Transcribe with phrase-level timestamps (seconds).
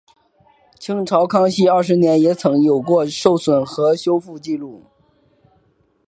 [0.79, 4.85] 清代康熙二十年也曾有过受损和修复纪录。